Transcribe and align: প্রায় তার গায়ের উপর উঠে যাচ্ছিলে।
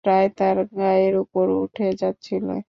প্রায় 0.05 0.27
তার 0.37 0.57
গায়ের 0.77 1.13
উপর 1.23 1.45
উঠে 1.61 1.87
যাচ্ছিলে। 2.01 2.55